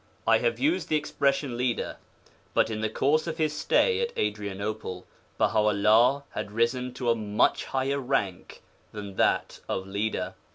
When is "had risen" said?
6.31-6.91